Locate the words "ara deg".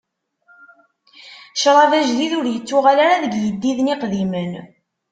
3.05-3.33